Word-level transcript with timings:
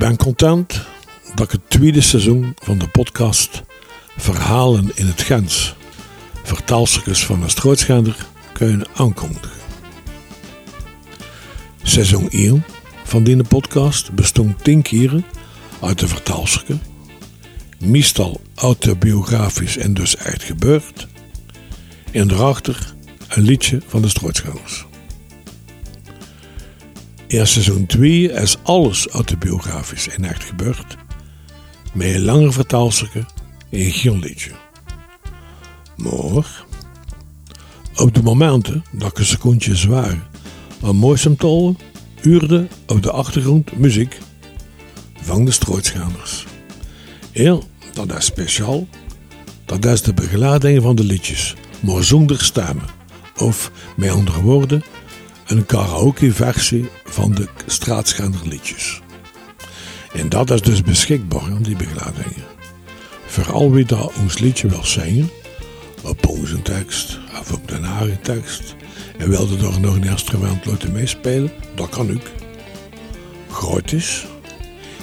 ben 0.00 0.16
content 0.16 0.80
dat 1.34 1.46
ik 1.46 1.50
het 1.50 1.70
tweede 1.70 2.00
seizoen 2.00 2.54
van 2.62 2.78
de 2.78 2.88
podcast 2.88 3.62
Verhalen 4.16 4.90
in 4.94 5.06
het 5.06 5.22
Gens, 5.22 5.74
vertaalstukjes 6.42 7.24
van 7.24 7.42
een 7.42 7.50
strootschender, 7.50 8.16
kunnen 8.52 8.86
aankondigen. 8.94 9.50
Seizoen 11.82 12.28
1 12.30 12.64
van 13.04 13.24
deze 13.24 13.44
podcast 13.48 14.12
bestond 14.12 14.64
10 14.64 14.82
keren 14.82 15.24
uit 15.80 15.98
de 15.98 16.08
vertaalstukken, 16.08 16.82
meestal 17.78 18.40
autobiografisch 18.54 19.76
en 19.76 19.94
dus 19.94 20.16
echt 20.16 20.42
gebeurd, 20.42 21.06
en 22.10 22.28
daarachter 22.28 22.94
een 23.28 23.42
liedje 23.42 23.80
van 23.86 24.02
de 24.02 24.08
strootschenders. 24.08 24.88
In 27.30 27.46
seizoen 27.46 27.86
2 27.86 28.32
is 28.32 28.56
alles 28.62 29.06
autobiografisch 29.06 30.08
en 30.08 30.24
echt 30.24 30.44
gebeurd, 30.44 30.96
met 31.92 32.14
een 32.14 32.24
langer 32.24 32.52
vertaalstukje 32.52 33.24
en 33.70 33.90
geen 33.90 34.18
liedje. 34.18 34.50
Maar 35.96 36.64
op 37.96 38.14
de 38.14 38.22
momenten 38.22 38.84
dat 38.92 39.18
een 39.18 39.24
secondje 39.24 39.76
zwaar 39.76 40.28
aan 40.82 40.96
mooisem 40.96 41.36
uurde 42.22 42.68
op 42.86 43.02
de 43.02 43.10
achtergrond 43.10 43.78
muziek 43.78 44.18
van 45.22 45.44
de 45.44 45.50
strootschanders. 45.50 46.46
Ja, 47.32 47.58
dat 47.92 48.16
is 48.18 48.24
speciaal. 48.24 48.88
Dat 49.64 49.84
is 49.84 50.02
de 50.02 50.14
begeleiding 50.14 50.82
van 50.82 50.96
de 50.96 51.04
liedjes, 51.04 51.54
maar 51.80 52.04
zonder 52.04 52.42
stemmen. 52.42 52.84
Of 53.36 53.70
met 53.96 54.10
andere 54.10 54.40
woorden, 54.40 54.82
een 55.50 55.66
karaoke-versie 55.66 56.88
van 57.04 57.32
de 57.32 57.48
straatschanderliedjes. 57.66 59.00
En 60.12 60.28
dat 60.28 60.50
is 60.50 60.62
dus 60.62 60.82
beschikbaar, 60.82 61.62
die 61.62 61.76
begeleidingen. 61.76 62.44
Vooral 63.26 63.72
wie 63.72 63.84
daar 63.84 64.08
ons 64.20 64.38
liedje 64.38 64.68
wil 64.68 64.84
zingen, 64.84 65.30
op 66.02 66.28
onze 66.28 66.62
tekst 66.62 67.18
of 67.40 67.52
op 67.52 67.68
de 67.68 67.78
nare 67.78 68.20
tekst, 68.20 68.74
en 69.18 69.28
wilde 69.28 69.66
er 69.66 69.80
nog 69.80 69.94
een 69.94 70.04
instrument 70.04 70.66
laten 70.66 70.92
meespelen, 70.92 71.52
dat 71.74 71.88
kan 71.88 72.10
ook. 72.10 72.30
Gratis. 73.50 74.26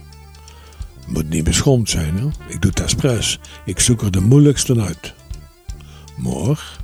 Moet 1.07 1.29
niet 1.29 1.45
beschomd 1.45 1.91
zijn, 1.91 2.19
hè? 2.19 2.27
ik 2.49 2.61
doe 2.63 2.71
het 2.71 2.81
expres. 2.81 3.39
Ik 3.65 3.81
zoek 3.81 4.03
er 4.03 4.11
de 4.11 4.21
moeilijkste 4.21 4.81
uit. 4.81 5.15
Maar 6.17 6.79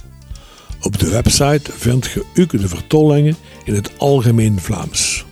op 0.81 0.99
de 0.99 1.09
website 1.09 1.73
vind 1.73 2.07
je 2.07 2.25
ook 2.41 2.51
de 2.51 2.69
vertollingen 2.69 3.37
in 3.65 3.75
het 3.75 3.99
algemeen 3.99 4.61
Vlaams. 4.61 5.25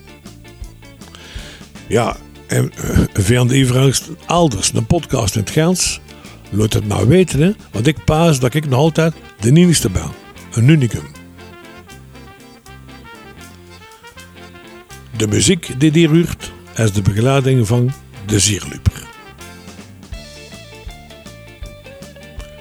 Ja, 1.88 2.16
en 2.46 2.72
uh, 2.84 2.98
vind 3.12 3.50
je 3.50 4.16
elders 4.26 4.72
een 4.74 4.86
podcast 4.86 5.34
in 5.34 5.40
het 5.40 5.50
Gens? 5.50 6.00
Laat 6.50 6.72
het 6.72 6.86
nou 6.86 7.08
weten, 7.08 7.56
want 7.72 7.86
ik 7.86 8.04
paas 8.04 8.40
dat 8.40 8.54
ik 8.54 8.68
nog 8.68 8.78
altijd 8.78 9.14
de 9.40 9.52
nieuwste 9.52 9.90
ben. 9.90 10.10
Een 10.52 10.68
unicum. 10.68 11.17
De 15.18 15.26
muziek 15.26 15.80
die 15.80 15.90
hier 15.90 16.10
huurt 16.10 16.52
is 16.74 16.92
de 16.92 17.02
begeleiding 17.02 17.66
van 17.66 17.92
de 18.26 18.38
Zierluper. 18.38 19.06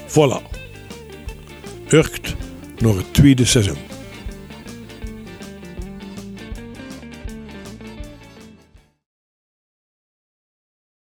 Voilà. 0.07 0.41
Urkt 1.89 2.35
naar 2.77 2.93
het 2.95 3.13
tweede 3.13 3.45
seizoen. 3.45 3.96